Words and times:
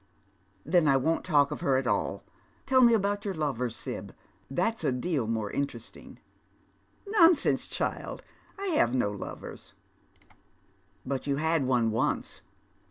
"Then 0.73 0.87
I 0.87 0.97
won't 0.97 1.23
talk 1.23 1.51
of 1.51 1.61
her 1.61 1.77
at 1.77 1.85
all. 1.85 2.23
Tell 2.65 2.81
me 2.81 2.95
about 2.95 3.23
your 3.23 3.35
lovers, 3.35 3.75
Sib, 3.75 4.15
that's 4.49 4.83
a 4.83 4.91
deal 4.91 5.27
more 5.27 5.51
interesting."" 5.51 6.17
Nonsense, 7.07 7.67
child! 7.67 8.23
I 8.57 8.65
have 8.69 8.95
no 8.95 9.11
lovera," 9.11 9.73
*' 10.37 11.05
But 11.05 11.27
you 11.27 11.35
had 11.35 11.67
one 11.67 11.91
once. 11.91 12.41